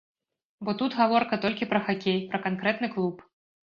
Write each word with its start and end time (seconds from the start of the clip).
Бо 0.69 0.73
тут 0.79 0.95
гаворка 1.01 1.39
толькі 1.45 1.69
пра 1.73 1.83
хакей, 1.89 2.19
пра 2.33 2.39
канкрэтны 2.47 2.87
клуб. 2.97 3.15